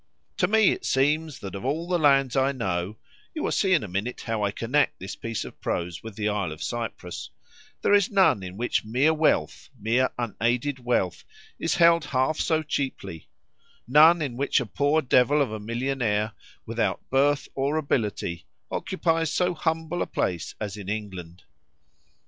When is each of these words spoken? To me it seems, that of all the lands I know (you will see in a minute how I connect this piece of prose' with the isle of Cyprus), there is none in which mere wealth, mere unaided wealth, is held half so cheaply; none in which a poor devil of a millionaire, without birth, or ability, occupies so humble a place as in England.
To 0.37 0.47
me 0.47 0.71
it 0.71 0.83
seems, 0.83 1.37
that 1.41 1.53
of 1.53 1.63
all 1.63 1.87
the 1.87 1.99
lands 1.99 2.35
I 2.35 2.53
know 2.53 2.97
(you 3.35 3.43
will 3.43 3.51
see 3.51 3.71
in 3.73 3.83
a 3.83 3.87
minute 3.87 4.21
how 4.21 4.41
I 4.41 4.49
connect 4.49 4.97
this 4.97 5.15
piece 5.15 5.45
of 5.45 5.61
prose' 5.61 6.01
with 6.01 6.15
the 6.15 6.27
isle 6.27 6.51
of 6.51 6.63
Cyprus), 6.63 7.29
there 7.83 7.93
is 7.93 8.09
none 8.09 8.41
in 8.41 8.57
which 8.57 8.83
mere 8.83 9.13
wealth, 9.13 9.69
mere 9.79 10.09
unaided 10.17 10.79
wealth, 10.79 11.23
is 11.59 11.75
held 11.75 12.05
half 12.05 12.39
so 12.39 12.63
cheaply; 12.63 13.27
none 13.87 14.23
in 14.23 14.37
which 14.37 14.59
a 14.59 14.65
poor 14.65 15.03
devil 15.03 15.39
of 15.39 15.51
a 15.51 15.59
millionaire, 15.59 16.31
without 16.65 17.07
birth, 17.11 17.47
or 17.53 17.77
ability, 17.77 18.47
occupies 18.71 19.31
so 19.31 19.53
humble 19.53 20.01
a 20.01 20.07
place 20.07 20.55
as 20.59 20.77
in 20.77 20.89
England. 20.89 21.43